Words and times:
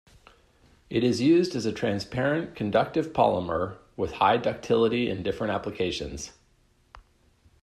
It 0.89 1.03
is 1.03 1.21
used 1.21 1.55
as 1.55 1.67
a 1.67 1.71
transparent, 1.71 2.55
conductive 2.55 3.13
polymer 3.13 3.77
with 3.95 4.13
high 4.13 4.37
ductility 4.37 5.07
in 5.07 5.21
different 5.21 5.53
applications. 5.53 6.31